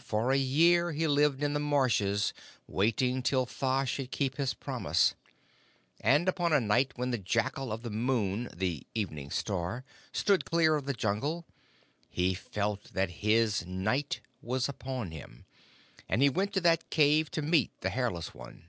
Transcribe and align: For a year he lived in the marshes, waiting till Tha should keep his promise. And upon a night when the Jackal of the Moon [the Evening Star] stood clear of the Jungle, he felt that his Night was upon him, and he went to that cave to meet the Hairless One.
For 0.00 0.32
a 0.32 0.36
year 0.36 0.90
he 0.90 1.06
lived 1.06 1.40
in 1.40 1.54
the 1.54 1.60
marshes, 1.60 2.34
waiting 2.66 3.22
till 3.22 3.46
Tha 3.46 3.84
should 3.86 4.10
keep 4.10 4.36
his 4.36 4.54
promise. 4.54 5.14
And 6.00 6.28
upon 6.28 6.52
a 6.52 6.58
night 6.58 6.94
when 6.96 7.12
the 7.12 7.18
Jackal 7.18 7.70
of 7.72 7.84
the 7.84 7.88
Moon 7.90 8.48
[the 8.52 8.84
Evening 8.92 9.30
Star] 9.30 9.84
stood 10.10 10.44
clear 10.46 10.74
of 10.74 10.86
the 10.86 10.92
Jungle, 10.94 11.44
he 12.10 12.34
felt 12.34 12.92
that 12.94 13.22
his 13.22 13.64
Night 13.64 14.20
was 14.42 14.68
upon 14.68 15.12
him, 15.12 15.44
and 16.08 16.22
he 16.22 16.28
went 16.28 16.52
to 16.54 16.60
that 16.62 16.90
cave 16.90 17.30
to 17.30 17.40
meet 17.40 17.70
the 17.82 17.90
Hairless 17.90 18.34
One. 18.34 18.64